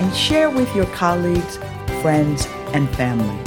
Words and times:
and 0.00 0.14
share 0.14 0.48
with 0.48 0.74
your 0.74 0.86
colleagues, 0.86 1.56
friends, 2.02 2.46
and 2.72 2.88
family. 2.96 3.42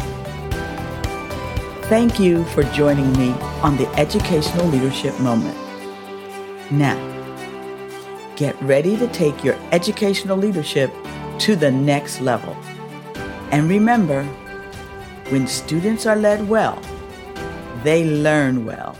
Thank 1.87 2.19
you 2.19 2.43
for 2.45 2.63
joining 2.63 3.11
me 3.13 3.31
on 3.61 3.77
the 3.77 3.87
Educational 3.97 4.65
Leadership 4.67 5.17
Moment. 5.19 5.57
Now, 6.71 6.97
get 8.35 8.61
ready 8.61 8.97
to 8.97 9.07
take 9.09 9.43
your 9.43 9.55
educational 9.71 10.37
leadership 10.37 10.91
to 11.39 11.55
the 11.55 11.71
next 11.71 12.21
level. 12.21 12.55
And 13.51 13.69
remember, 13.69 14.23
when 15.29 15.47
students 15.47 16.05
are 16.05 16.15
led 16.15 16.47
well, 16.47 16.81
they 17.83 18.05
learn 18.05 18.65
well. 18.65 18.97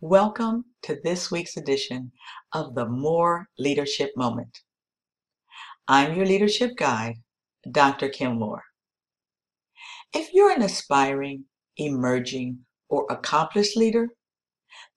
Welcome 0.00 0.64
to 0.82 0.98
this 1.02 1.30
week's 1.30 1.56
edition 1.56 2.12
of 2.52 2.74
the 2.74 2.86
MOORE 2.86 3.48
Leadership 3.58 4.12
Moment. 4.16 4.60
I'm 5.86 6.14
your 6.14 6.24
leadership 6.24 6.76
guide, 6.76 7.16
Dr. 7.70 8.08
Kim 8.08 8.38
Moore. 8.38 8.64
If 10.14 10.32
you're 10.32 10.50
an 10.50 10.62
aspiring, 10.62 11.44
emerging, 11.76 12.60
or 12.88 13.06
accomplished 13.10 13.76
leader, 13.76 14.08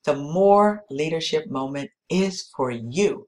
the 0.06 0.16
MOORE 0.16 0.86
Leadership 0.90 1.50
Moment 1.50 1.92
is 2.10 2.50
for 2.56 2.72
you. 2.72 3.28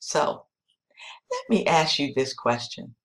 So, 0.00 0.46
let 1.30 1.42
me 1.48 1.64
ask 1.66 2.00
you 2.00 2.12
this 2.12 2.34
question. 2.34 2.96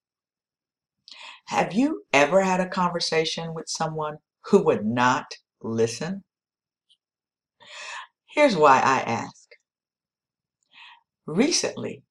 Have 1.45 1.73
you 1.73 2.03
ever 2.11 2.41
had 2.41 2.59
a 2.59 2.67
conversation 2.67 3.53
with 3.53 3.69
someone 3.69 4.17
who 4.45 4.63
would 4.63 4.85
not 4.85 5.27
listen? 5.61 6.23
Here's 8.25 8.55
why 8.55 8.77
I 8.79 9.01
ask. 9.01 9.49
Recently, 11.27 12.03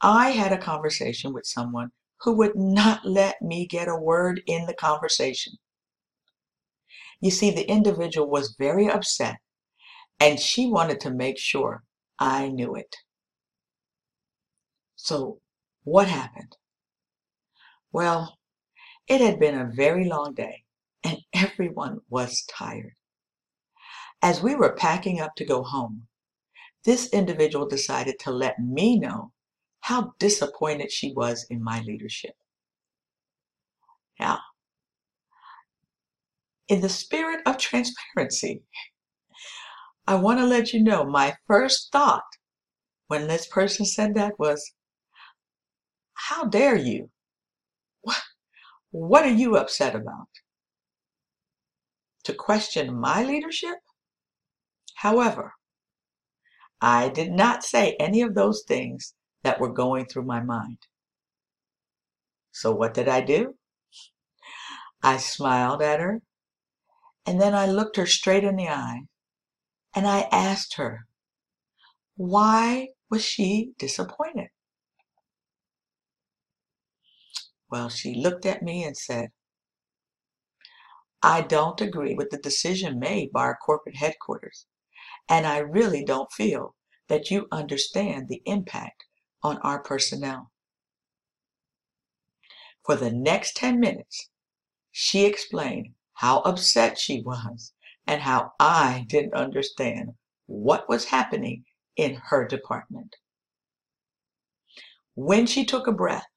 I 0.00 0.30
had 0.30 0.52
a 0.52 0.58
conversation 0.58 1.32
with 1.32 1.46
someone 1.46 1.90
who 2.20 2.32
would 2.34 2.56
not 2.56 3.04
let 3.04 3.42
me 3.42 3.66
get 3.66 3.88
a 3.88 3.96
word 3.96 4.42
in 4.46 4.66
the 4.66 4.74
conversation. 4.74 5.54
You 7.20 7.30
see, 7.30 7.50
the 7.50 7.68
individual 7.68 8.28
was 8.28 8.54
very 8.58 8.88
upset 8.88 9.36
and 10.20 10.38
she 10.38 10.68
wanted 10.68 11.00
to 11.00 11.10
make 11.10 11.38
sure 11.38 11.84
I 12.18 12.48
knew 12.48 12.74
it. 12.74 12.96
So, 14.94 15.40
what 15.84 16.08
happened? 16.08 16.56
Well, 17.92 18.38
it 19.06 19.20
had 19.20 19.40
been 19.40 19.58
a 19.58 19.70
very 19.72 20.04
long 20.04 20.34
day 20.34 20.64
and 21.02 21.18
everyone 21.32 22.00
was 22.08 22.44
tired. 22.44 22.94
As 24.20 24.42
we 24.42 24.54
were 24.54 24.74
packing 24.74 25.20
up 25.20 25.34
to 25.36 25.44
go 25.44 25.62
home, 25.62 26.08
this 26.84 27.08
individual 27.10 27.66
decided 27.66 28.18
to 28.20 28.30
let 28.30 28.58
me 28.58 28.98
know 28.98 29.32
how 29.80 30.12
disappointed 30.18 30.92
she 30.92 31.12
was 31.12 31.46
in 31.48 31.62
my 31.62 31.80
leadership. 31.80 32.34
Now, 34.20 34.40
in 36.68 36.80
the 36.80 36.88
spirit 36.88 37.40
of 37.46 37.58
transparency, 37.58 38.62
I 40.06 40.16
want 40.16 40.38
to 40.38 40.46
let 40.46 40.72
you 40.72 40.82
know 40.82 41.04
my 41.04 41.36
first 41.46 41.90
thought 41.92 42.24
when 43.08 43.26
this 43.26 43.46
person 43.46 43.86
said 43.86 44.14
that 44.14 44.38
was, 44.38 44.72
How 46.14 46.44
dare 46.44 46.76
you? 46.76 47.10
What, 48.02 48.22
what 48.90 49.24
are 49.24 49.34
you 49.34 49.56
upset 49.56 49.94
about? 49.94 50.28
To 52.24 52.34
question 52.34 52.98
my 52.98 53.22
leadership? 53.22 53.78
However, 54.96 55.54
I 56.80 57.08
did 57.08 57.32
not 57.32 57.64
say 57.64 57.96
any 57.98 58.20
of 58.22 58.34
those 58.34 58.64
things 58.66 59.14
that 59.42 59.60
were 59.60 59.72
going 59.72 60.06
through 60.06 60.24
my 60.24 60.40
mind. 60.40 60.78
So 62.52 62.72
what 62.72 62.94
did 62.94 63.08
I 63.08 63.20
do? 63.20 63.54
I 65.02 65.16
smiled 65.16 65.80
at 65.80 66.00
her 66.00 66.22
and 67.24 67.40
then 67.40 67.54
I 67.54 67.66
looked 67.66 67.96
her 67.96 68.06
straight 68.06 68.44
in 68.44 68.56
the 68.56 68.68
eye 68.68 69.02
and 69.94 70.06
I 70.06 70.28
asked 70.32 70.74
her, 70.74 71.06
why 72.16 72.88
was 73.10 73.24
she 73.24 73.72
disappointed? 73.78 74.48
Well, 77.70 77.88
she 77.90 78.14
looked 78.14 78.46
at 78.46 78.62
me 78.62 78.82
and 78.82 78.96
said, 78.96 79.28
I 81.22 81.42
don't 81.42 81.80
agree 81.80 82.14
with 82.14 82.30
the 82.30 82.38
decision 82.38 82.98
made 82.98 83.30
by 83.32 83.40
our 83.42 83.56
corporate 83.56 83.96
headquarters, 83.96 84.66
and 85.28 85.46
I 85.46 85.58
really 85.58 86.04
don't 86.04 86.32
feel 86.32 86.74
that 87.08 87.30
you 87.30 87.46
understand 87.52 88.28
the 88.28 88.42
impact 88.46 89.04
on 89.42 89.58
our 89.58 89.82
personnel. 89.82 90.50
For 92.84 92.96
the 92.96 93.12
next 93.12 93.56
10 93.56 93.78
minutes, 93.78 94.30
she 94.90 95.26
explained 95.26 95.94
how 96.14 96.40
upset 96.40 96.98
she 96.98 97.20
was 97.20 97.72
and 98.06 98.22
how 98.22 98.52
I 98.58 99.04
didn't 99.08 99.34
understand 99.34 100.14
what 100.46 100.88
was 100.88 101.06
happening 101.06 101.64
in 101.96 102.14
her 102.14 102.46
department. 102.46 103.16
When 105.14 105.46
she 105.46 105.64
took 105.64 105.86
a 105.86 105.92
breath, 105.92 106.28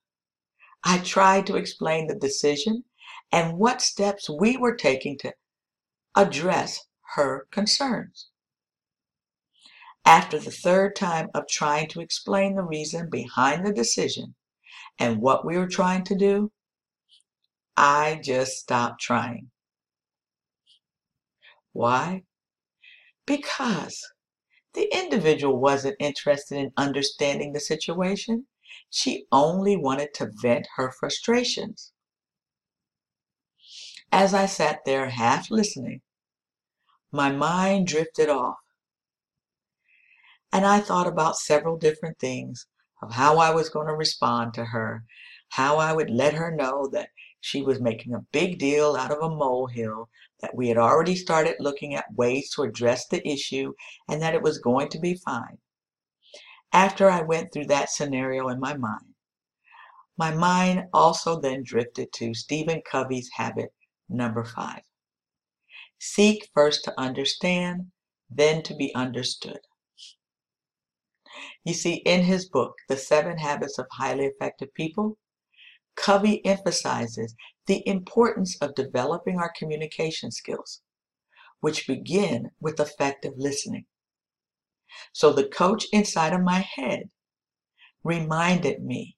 I 0.84 0.98
tried 0.98 1.48
to 1.48 1.56
explain 1.56 2.08
the 2.08 2.16
decision 2.16 2.84
and 3.32 3.58
what 3.58 3.82
steps 3.82 4.30
we 4.30 4.58
were 4.58 4.76
taking 4.76 5.18
to 5.20 5.34
address 6.16 6.88
her 7.16 7.48
concerns. 7.52 8.31
After 10.06 10.40
the 10.40 10.52
third 10.52 10.96
time 10.96 11.30
of 11.34 11.48
trying 11.48 11.88
to 11.90 12.02
explain 12.02 12.56
the 12.56 12.64
reason 12.64 13.10
behind 13.10 13.66
the 13.66 13.74
decision 13.74 14.36
and 14.98 15.22
what 15.22 15.46
we 15.46 15.58
were 15.58 15.68
trying 15.68 16.04
to 16.06 16.16
do, 16.16 16.52
I 17.78 18.20
just 18.24 18.58
stopped 18.58 19.02
trying. 19.02 19.52
Why? 21.74 22.24
Because 23.26 24.12
the 24.74 24.94
individual 24.94 25.60
wasn't 25.60 25.96
interested 26.00 26.58
in 26.58 26.74
understanding 26.78 27.54
the 27.54 27.60
situation. 27.60 28.48
She 28.90 29.26
only 29.32 29.78
wanted 29.78 30.14
to 30.16 30.32
vent 30.42 30.68
her 30.76 30.92
frustrations. 30.92 31.92
As 34.12 34.34
I 34.34 34.46
sat 34.46 34.80
there 34.86 35.10
half 35.10 35.50
listening, 35.52 36.02
my 37.12 37.32
mind 37.32 37.88
drifted 37.88 38.30
off 38.30 38.58
and 40.52 40.66
I 40.66 40.80
thought 40.80 41.08
about 41.08 41.38
several 41.38 41.78
different 41.78 42.20
things 42.20 42.68
of 43.02 43.14
how 43.14 43.38
I 43.38 43.52
was 43.52 43.70
going 43.70 43.88
to 43.88 43.94
respond 43.94 44.54
to 44.56 44.66
her, 44.66 45.06
how 45.50 45.78
I 45.78 45.94
would 45.94 46.10
let 46.10 46.34
her 46.34 46.56
know 46.56 46.88
that 46.92 47.10
she 47.40 47.62
was 47.62 47.82
making 47.82 48.14
a 48.14 48.26
big 48.32 48.60
deal 48.60 48.96
out 48.96 49.12
of 49.12 49.24
a 49.24 49.30
molehill, 49.30 50.10
that 50.42 50.56
we 50.56 50.68
had 50.68 50.78
already 50.78 51.16
started 51.16 51.56
looking 51.60 51.96
at 51.96 52.14
ways 52.14 52.52
to 52.52 52.64
address 52.64 53.08
the 53.08 53.28
issue, 53.28 53.74
and 54.08 54.22
that 54.22 54.36
it 54.36 54.42
was 54.42 54.60
going 54.60 54.90
to 54.90 55.00
be 55.00 55.16
fine. 55.16 55.58
After 56.72 57.10
I 57.10 57.22
went 57.22 57.52
through 57.52 57.66
that 57.66 57.90
scenario 57.90 58.48
in 58.50 58.60
my 58.60 58.78
mind, 58.78 59.16
my 60.18 60.32
mind 60.34 60.84
also 60.94 61.40
then 61.40 61.64
drifted 61.64 62.14
to 62.14 62.34
Stephen 62.34 62.82
Covey's 62.90 63.30
habit 63.34 63.74
number 64.08 64.44
five. 64.44 64.84
Seek 66.00 66.50
first 66.54 66.84
to 66.84 67.00
understand, 67.00 67.92
then 68.30 68.62
to 68.64 68.76
be 68.76 68.94
understood. 68.94 69.60
You 71.64 71.74
see, 71.74 71.96
in 72.06 72.24
his 72.24 72.50
book, 72.50 72.76
The 72.88 72.98
Seven 72.98 73.38
Habits 73.38 73.78
of 73.78 73.88
Highly 73.92 74.26
Effective 74.26 74.74
People, 74.74 75.18
Covey 75.96 76.46
emphasizes 76.46 77.36
the 77.68 77.86
importance 77.88 78.58
of 78.62 78.76
developing 78.76 79.38
our 79.38 79.52
communication 79.58 80.32
skills, 80.32 80.82
which 81.60 81.88
begin 81.88 82.52
with 82.60 82.80
effective 82.80 83.34
listening. 83.38 83.86
So 85.14 85.32
the 85.32 85.48
coach 85.48 85.86
inside 85.92 86.34
of 86.34 86.42
my 86.42 86.60
head 86.60 87.10
reminded 88.04 88.82
me 88.82 89.18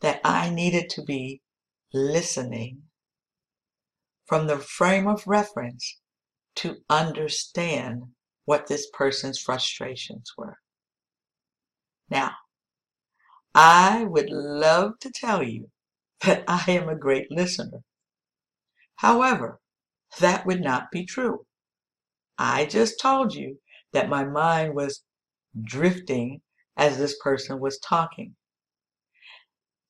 that 0.00 0.20
I 0.24 0.50
needed 0.50 0.88
to 0.90 1.02
be 1.02 1.42
listening 1.92 2.84
from 4.26 4.46
the 4.46 4.58
frame 4.58 5.08
of 5.08 5.26
reference 5.26 5.98
to 6.54 6.76
understand 6.88 8.04
what 8.44 8.68
this 8.68 8.88
person's 8.92 9.40
frustrations 9.40 10.32
were. 10.38 10.59
Now, 12.10 12.34
I 13.54 14.04
would 14.04 14.30
love 14.30 14.98
to 15.00 15.10
tell 15.10 15.42
you 15.42 15.70
that 16.22 16.44
I 16.48 16.64
am 16.72 16.88
a 16.88 16.96
great 16.96 17.30
listener. 17.30 17.84
However, 18.96 19.60
that 20.18 20.44
would 20.46 20.60
not 20.60 20.90
be 20.90 21.06
true. 21.06 21.46
I 22.38 22.66
just 22.66 23.00
told 23.00 23.34
you 23.34 23.60
that 23.92 24.08
my 24.08 24.24
mind 24.24 24.74
was 24.74 25.04
drifting 25.60 26.42
as 26.76 26.98
this 26.98 27.18
person 27.18 27.60
was 27.60 27.78
talking. 27.78 28.36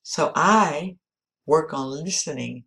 So 0.03 0.31
I 0.35 0.97
work 1.45 1.73
on 1.73 2.03
listening 2.03 2.65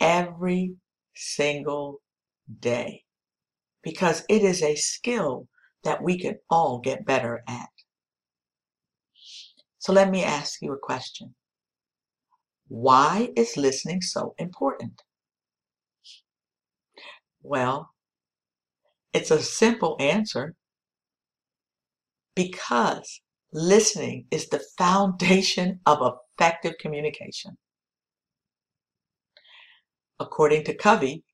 every 0.00 0.76
single 1.14 2.02
day 2.60 3.04
because 3.82 4.24
it 4.28 4.42
is 4.42 4.62
a 4.62 4.76
skill 4.76 5.48
that 5.84 6.02
we 6.02 6.18
can 6.18 6.38
all 6.50 6.80
get 6.80 7.04
better 7.06 7.42
at. 7.46 7.73
So 9.84 9.92
let 9.92 10.08
me 10.08 10.24
ask 10.24 10.62
you 10.62 10.72
a 10.72 10.78
question. 10.78 11.34
Why 12.68 13.34
is 13.36 13.58
listening 13.58 14.00
so 14.00 14.34
important? 14.38 15.02
Well, 17.42 17.90
it's 19.12 19.30
a 19.30 19.42
simple 19.42 19.98
answer 20.00 20.54
because 22.34 23.20
listening 23.52 24.26
is 24.30 24.48
the 24.48 24.64
foundation 24.78 25.80
of 25.84 25.98
effective 26.38 26.78
communication. 26.80 27.58
According 30.18 30.64
to 30.64 30.74
Covey, 30.74 31.24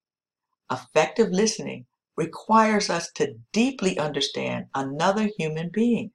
effective 0.72 1.30
listening 1.30 1.86
requires 2.16 2.90
us 2.90 3.12
to 3.12 3.36
deeply 3.52 3.96
understand 3.96 4.66
another 4.74 5.30
human 5.38 5.70
being. 5.72 6.10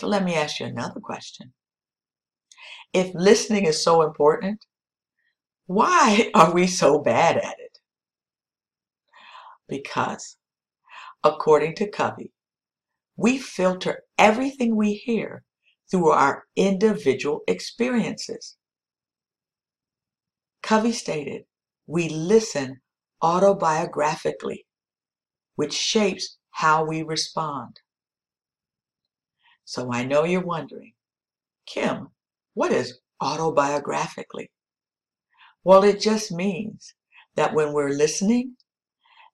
So 0.00 0.06
let 0.06 0.24
me 0.24 0.34
ask 0.34 0.60
you 0.60 0.64
another 0.64 0.98
question. 0.98 1.52
If 2.94 3.14
listening 3.14 3.66
is 3.66 3.84
so 3.84 4.00
important, 4.00 4.64
why 5.66 6.30
are 6.34 6.54
we 6.54 6.68
so 6.68 7.00
bad 7.00 7.36
at 7.36 7.56
it? 7.58 7.80
Because, 9.68 10.38
according 11.22 11.74
to 11.74 11.90
Covey, 11.90 12.32
we 13.14 13.36
filter 13.36 14.04
everything 14.16 14.74
we 14.74 14.94
hear 14.94 15.44
through 15.90 16.12
our 16.12 16.44
individual 16.56 17.42
experiences. 17.46 18.56
Covey 20.62 20.92
stated, 20.92 21.42
we 21.86 22.08
listen 22.08 22.80
autobiographically, 23.22 24.64
which 25.56 25.74
shapes 25.74 26.38
how 26.52 26.86
we 26.86 27.02
respond. 27.02 27.80
So 29.70 29.92
I 29.92 30.04
know 30.04 30.24
you're 30.24 30.40
wondering, 30.40 30.94
Kim, 31.64 32.08
what 32.54 32.72
is 32.72 32.98
autobiographically? 33.22 34.50
Well, 35.62 35.84
it 35.84 36.00
just 36.00 36.32
means 36.32 36.92
that 37.36 37.54
when 37.54 37.72
we're 37.72 37.90
listening, 37.90 38.56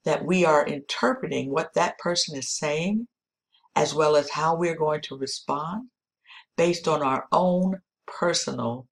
that 0.05 0.27
we 0.27 0.45
are 0.45 0.67
interpreting 0.67 1.51
what 1.51 1.73
that 1.73 1.97
person 1.97 2.37
is 2.37 2.55
saying, 2.55 3.09
as 3.75 3.95
well 3.95 4.15
as 4.15 4.29
how 4.29 4.55
we're 4.55 4.77
going 4.77 5.01
to 5.05 5.17
respond 5.17 5.89
based 6.55 6.87
on 6.87 7.03
our 7.03 7.25
own 7.33 7.81
personal 8.07 8.87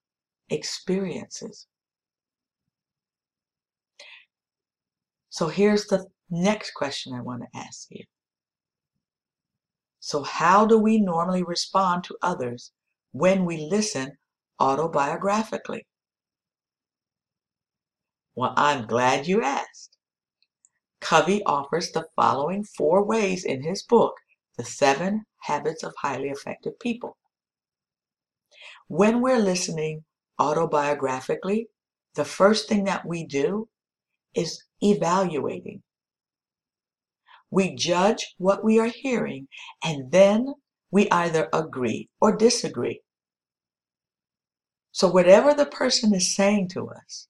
experiences. 0.48 1.66
So 5.28 5.48
here's 5.48 5.88
the 5.88 6.06
next 6.30 6.70
question 6.70 7.12
I 7.12 7.20
want 7.20 7.42
to 7.42 7.58
ask 7.58 7.88
you. 7.90 8.04
So, 10.06 10.22
how 10.22 10.66
do 10.66 10.78
we 10.78 11.00
normally 11.00 11.42
respond 11.42 12.04
to 12.04 12.18
others 12.20 12.72
when 13.12 13.46
we 13.46 13.56
listen 13.56 14.18
autobiographically? 14.60 15.86
Well, 18.34 18.52
I'm 18.54 18.86
glad 18.86 19.26
you 19.26 19.42
asked. 19.42 19.96
Covey 21.00 21.42
offers 21.44 21.90
the 21.90 22.06
following 22.16 22.64
four 22.64 23.02
ways 23.02 23.46
in 23.46 23.62
his 23.62 23.82
book, 23.82 24.12
The 24.58 24.64
Seven 24.66 25.24
Habits 25.44 25.82
of 25.82 25.94
Highly 26.02 26.28
Effective 26.28 26.78
People. 26.78 27.16
When 28.88 29.22
we're 29.22 29.38
listening 29.38 30.04
autobiographically, 30.38 31.68
the 32.14 32.26
first 32.26 32.68
thing 32.68 32.84
that 32.84 33.06
we 33.06 33.24
do 33.24 33.70
is 34.34 34.64
evaluating. 34.82 35.82
We 37.54 37.76
judge 37.76 38.34
what 38.36 38.64
we 38.64 38.80
are 38.80 38.88
hearing 38.88 39.46
and 39.84 40.10
then 40.10 40.54
we 40.90 41.08
either 41.10 41.48
agree 41.52 42.08
or 42.20 42.36
disagree. 42.36 43.02
So, 44.90 45.08
whatever 45.08 45.54
the 45.54 45.64
person 45.64 46.12
is 46.16 46.34
saying 46.34 46.70
to 46.70 46.88
us, 46.88 47.28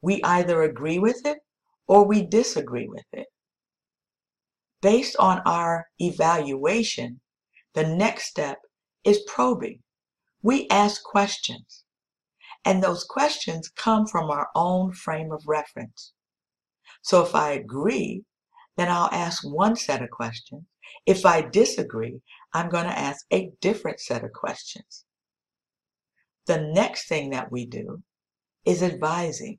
we 0.00 0.22
either 0.22 0.62
agree 0.62 0.98
with 0.98 1.26
it 1.26 1.40
or 1.86 2.06
we 2.06 2.22
disagree 2.22 2.88
with 2.88 3.04
it. 3.12 3.26
Based 4.80 5.14
on 5.18 5.42
our 5.44 5.88
evaluation, 5.98 7.20
the 7.74 7.86
next 7.86 8.24
step 8.24 8.60
is 9.04 9.20
probing. 9.26 9.82
We 10.40 10.68
ask 10.70 11.02
questions, 11.02 11.84
and 12.64 12.82
those 12.82 13.04
questions 13.04 13.68
come 13.68 14.06
from 14.06 14.30
our 14.30 14.48
own 14.54 14.94
frame 14.94 15.32
of 15.32 15.42
reference. 15.46 16.14
So 17.02 17.22
if 17.22 17.34
I 17.34 17.50
agree, 17.50 18.24
then 18.76 18.88
I'll 18.88 19.10
ask 19.12 19.42
one 19.42 19.76
set 19.76 20.02
of 20.02 20.10
questions. 20.10 20.64
If 21.06 21.24
I 21.24 21.42
disagree, 21.42 22.20
I'm 22.52 22.68
going 22.68 22.84
to 22.84 22.98
ask 22.98 23.24
a 23.32 23.52
different 23.60 24.00
set 24.00 24.24
of 24.24 24.32
questions. 24.32 25.04
The 26.46 26.60
next 26.60 27.08
thing 27.08 27.30
that 27.30 27.50
we 27.50 27.66
do 27.66 28.02
is 28.64 28.82
advising. 28.82 29.58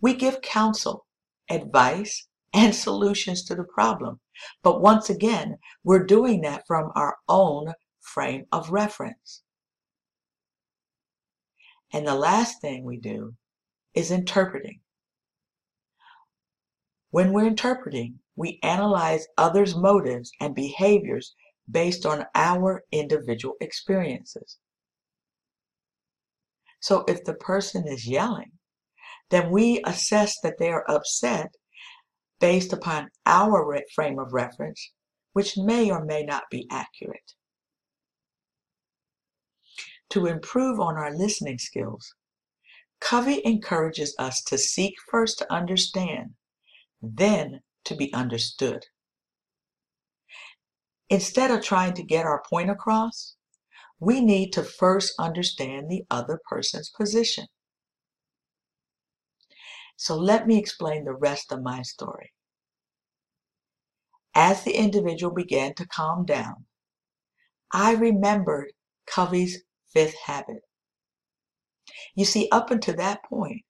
We 0.00 0.14
give 0.14 0.42
counsel, 0.42 1.06
advice, 1.48 2.26
and 2.52 2.74
solutions 2.74 3.44
to 3.44 3.54
the 3.54 3.64
problem. 3.64 4.20
But 4.62 4.80
once 4.80 5.08
again, 5.08 5.58
we're 5.84 6.04
doing 6.04 6.40
that 6.42 6.64
from 6.66 6.90
our 6.94 7.18
own 7.28 7.74
frame 8.00 8.46
of 8.50 8.70
reference. 8.70 9.42
And 11.92 12.06
the 12.06 12.14
last 12.14 12.60
thing 12.60 12.84
we 12.84 12.98
do 12.98 13.34
is 13.94 14.10
interpreting. 14.10 14.80
When 17.10 17.32
we're 17.32 17.46
interpreting, 17.46 18.20
we 18.36 18.60
analyze 18.62 19.26
others' 19.36 19.74
motives 19.74 20.30
and 20.40 20.54
behaviors 20.54 21.34
based 21.68 22.06
on 22.06 22.26
our 22.34 22.84
individual 22.92 23.56
experiences. 23.60 24.58
So 26.80 27.04
if 27.08 27.24
the 27.24 27.34
person 27.34 27.86
is 27.86 28.08
yelling, 28.08 28.52
then 29.30 29.50
we 29.50 29.82
assess 29.84 30.40
that 30.40 30.58
they 30.58 30.70
are 30.70 30.88
upset 30.88 31.54
based 32.38 32.72
upon 32.72 33.10
our 33.26 33.78
frame 33.94 34.18
of 34.18 34.32
reference, 34.32 34.92
which 35.32 35.58
may 35.58 35.90
or 35.90 36.04
may 36.04 36.22
not 36.24 36.44
be 36.50 36.66
accurate. 36.70 37.34
To 40.10 40.26
improve 40.26 40.80
on 40.80 40.96
our 40.96 41.14
listening 41.14 41.58
skills, 41.58 42.14
Covey 43.00 43.42
encourages 43.44 44.14
us 44.18 44.42
to 44.44 44.58
seek 44.58 44.94
first 45.10 45.38
to 45.38 45.52
understand 45.52 46.34
then 47.02 47.60
to 47.84 47.94
be 47.94 48.12
understood. 48.12 48.86
Instead 51.08 51.50
of 51.50 51.62
trying 51.62 51.94
to 51.94 52.02
get 52.02 52.24
our 52.24 52.42
point 52.48 52.70
across, 52.70 53.34
we 53.98 54.20
need 54.20 54.52
to 54.52 54.62
first 54.62 55.12
understand 55.18 55.90
the 55.90 56.04
other 56.10 56.40
person's 56.48 56.88
position. 56.88 57.46
So 59.96 60.16
let 60.16 60.46
me 60.46 60.58
explain 60.58 61.04
the 61.04 61.14
rest 61.14 61.52
of 61.52 61.62
my 61.62 61.82
story. 61.82 62.32
As 64.34 64.62
the 64.64 64.72
individual 64.72 65.34
began 65.34 65.74
to 65.74 65.86
calm 65.86 66.24
down, 66.24 66.64
I 67.72 67.94
remembered 67.94 68.72
Covey's 69.06 69.62
fifth 69.92 70.16
habit. 70.24 70.62
You 72.14 72.24
see, 72.24 72.48
up 72.50 72.70
until 72.70 72.96
that 72.96 73.24
point, 73.24 73.62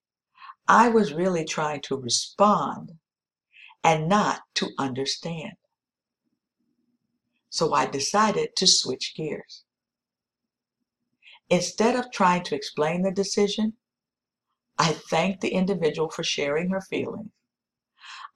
I 0.69 0.89
was 0.89 1.13
really 1.13 1.45
trying 1.45 1.81
to 1.83 2.01
respond 2.01 2.93
and 3.85 4.09
not 4.09 4.43
to 4.55 4.71
understand. 4.79 5.55
so 7.51 7.75
I 7.75 7.87
decided 7.87 8.57
to 8.57 8.67
switch 8.67 9.15
gears. 9.17 9.65
Instead 11.51 11.97
of 11.97 12.13
trying 12.13 12.45
to 12.45 12.55
explain 12.55 13.03
the 13.03 13.11
decision, 13.11 13.75
I 14.79 14.93
thanked 14.93 15.41
the 15.41 15.53
individual 15.55 16.11
for 16.11 16.23
sharing 16.23 16.71
her 16.71 16.81
feelings. 16.81 17.33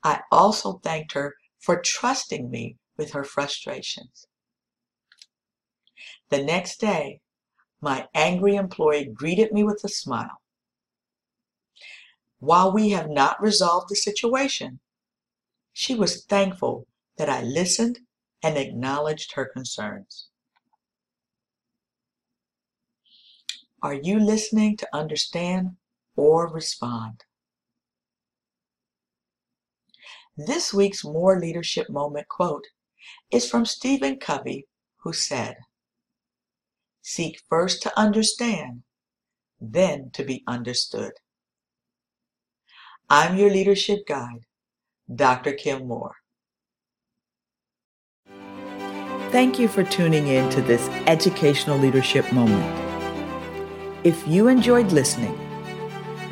I 0.02 0.22
also 0.30 0.74
thanked 0.78 1.12
her 1.12 1.34
for 1.60 1.80
trusting 1.80 2.50
me 2.50 2.76
with 2.96 3.12
her 3.12 3.24
frustrations. 3.24 4.26
The 6.28 6.42
next 6.42 6.80
day, 6.80 7.20
my 7.80 8.08
angry 8.14 8.56
employee 8.56 9.06
greeted 9.06 9.52
me 9.52 9.64
with 9.64 9.82
a 9.84 9.88
smile. 9.88 10.40
While 12.40 12.72
we 12.72 12.90
have 12.90 13.08
not 13.08 13.40
resolved 13.40 13.88
the 13.88 13.96
situation, 13.96 14.80
she 15.74 15.94
was 15.94 16.24
thankful 16.24 16.86
that 17.18 17.28
I 17.28 17.42
listened 17.42 17.98
and 18.42 18.56
acknowledged 18.56 19.32
her 19.32 19.44
concerns. 19.44 20.28
Are 23.82 23.94
you 23.94 24.18
listening 24.18 24.76
to 24.78 24.88
understand 24.94 25.76
or 26.16 26.48
respond? 26.48 27.24
This 30.36 30.72
week's 30.72 31.04
MOORE 31.04 31.38
Leadership 31.38 31.90
Moment 31.90 32.28
quote 32.28 32.66
is 33.30 33.50
from 33.50 33.66
Stephen 33.66 34.18
Covey, 34.18 34.66
who 35.02 35.12
said, 35.12 35.56
Seek 37.02 37.42
first 37.48 37.82
to 37.82 37.98
understand, 37.98 38.84
then 39.60 40.10
to 40.12 40.24
be 40.24 40.42
understood. 40.46 41.12
I'm 43.10 43.36
your 43.36 43.50
leadership 43.50 44.06
guide, 44.06 44.46
Dr. 45.12 45.52
Kim 45.52 45.86
Moore. 45.86 46.16
Thank 49.30 49.58
you 49.58 49.66
for 49.66 49.82
tuning 49.82 50.28
in 50.28 50.48
to 50.50 50.62
this 50.62 50.88
educational 51.06 51.76
leadership 51.76 52.32
moment. 52.32 52.64
If 54.04 54.28
you 54.28 54.48
enjoyed 54.48 54.92
listening, 54.92 55.36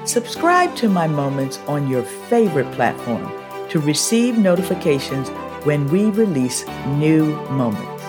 subscribe 0.05 0.76
to 0.76 0.88
my 0.88 1.07
moments 1.07 1.59
on 1.67 1.88
your 1.88 2.02
favorite 2.02 2.71
platform 2.73 3.31
to 3.71 3.81
receive 3.81 4.38
notifications 4.38 5.31
when 5.64 5.88
we 5.88 6.07
release 6.11 6.64
new 6.87 7.35
moments. 7.50 8.05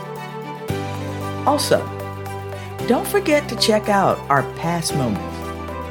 Also, 1.48 1.80
don't 2.88 3.08
forget 3.08 3.50
to 3.50 3.56
check 3.56 3.90
out 3.90 4.20
our 4.30 4.44
past 4.54 4.96
moments, 4.96 5.38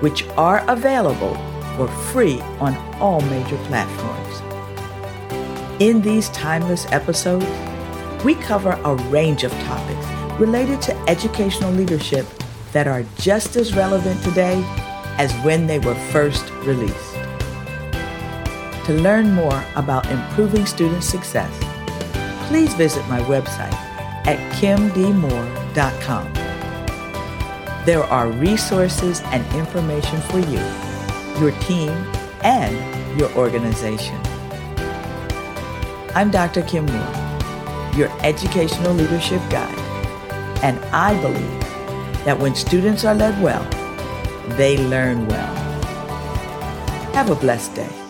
which 0.00 0.24
are 0.36 0.64
available 0.70 1.34
for 1.76 1.88
free 1.88 2.40
on 2.60 2.76
all 3.00 3.20
major 3.22 3.56
platforms. 3.64 4.51
In 5.80 6.00
these 6.02 6.28
timeless 6.30 6.86
episodes, 6.92 7.46
we 8.24 8.34
cover 8.34 8.78
a 8.84 8.94
range 9.10 9.44
of 9.44 9.52
topics 9.64 10.06
related 10.40 10.80
to 10.82 10.96
educational 11.08 11.72
leadership 11.72 12.26
that 12.72 12.86
are 12.86 13.04
just 13.16 13.56
as 13.56 13.74
relevant 13.74 14.22
today 14.22 14.62
as 15.18 15.32
when 15.44 15.66
they 15.66 15.78
were 15.78 15.94
first 16.10 16.48
released. 16.64 17.14
To 18.86 18.94
learn 18.94 19.32
more 19.32 19.64
about 19.76 20.10
improving 20.10 20.66
student 20.66 21.04
success, 21.04 21.52
please 22.48 22.74
visit 22.74 23.06
my 23.08 23.20
website 23.22 23.74
at 24.26 24.38
kimdmoore.com. 24.54 26.32
There 27.84 28.04
are 28.04 28.28
resources 28.30 29.20
and 29.26 29.44
information 29.54 30.20
for 30.22 30.38
you 30.38 30.60
your 31.38 31.52
team, 31.60 31.90
and 32.42 33.18
your 33.18 33.30
organization. 33.32 34.31
I'm 36.14 36.30
Dr. 36.30 36.60
Kim 36.60 36.84
Moore, 36.84 37.92
your 37.96 38.10
educational 38.20 38.92
leadership 38.92 39.40
guide, 39.48 39.78
and 40.62 40.78
I 40.94 41.18
believe 41.22 41.60
that 42.26 42.38
when 42.38 42.54
students 42.54 43.06
are 43.06 43.14
led 43.14 43.42
well, 43.42 43.64
they 44.58 44.76
learn 44.76 45.26
well. 45.26 45.54
Have 47.14 47.30
a 47.30 47.34
blessed 47.34 47.76
day. 47.76 48.01